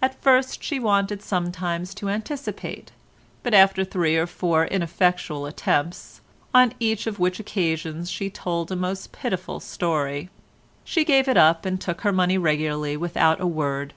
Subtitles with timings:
[0.00, 2.90] At first she wanted sometimes to anticipate,
[3.42, 9.12] but after three or four ineffectual attempts—on each of which occasions she told a most
[9.12, 13.92] pitiful story—she gave it up and took her money regularly without a word.